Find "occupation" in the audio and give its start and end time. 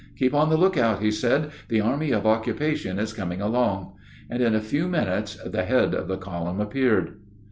2.25-2.97